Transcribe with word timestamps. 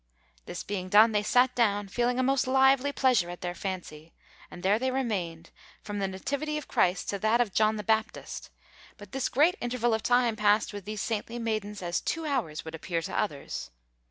This 0.47 0.63
being 0.63 0.89
done, 0.89 1.11
they 1.11 1.21
sat 1.21 1.53
down, 1.53 1.87
feeling 1.87 2.17
a 2.17 2.23
most 2.23 2.47
lively 2.47 2.91
pleasure 2.91 3.29
at 3.29 3.41
their 3.41 3.53
fancy; 3.53 4.13
and 4.49 4.63
there 4.63 4.79
they 4.79 4.89
remained, 4.89 5.51
from 5.83 5.99
the 5.99 6.07
Nativity 6.07 6.57
of 6.57 6.67
Christ 6.67 7.07
to 7.09 7.19
that 7.19 7.39
of 7.39 7.53
John 7.53 7.75
the 7.75 7.83
Baptist; 7.83 8.49
but 8.97 9.11
this 9.11 9.29
great 9.29 9.55
interval 9.61 9.93
of 9.93 10.01
time 10.01 10.35
passed 10.35 10.73
with 10.73 10.85
these 10.85 11.01
saintly 11.03 11.37
maidens 11.37 11.83
as 11.83 12.01
two 12.01 12.25
hours 12.25 12.65
would 12.65 12.73
appear 12.73 13.03
to 13.03 13.15
others. 13.15 13.69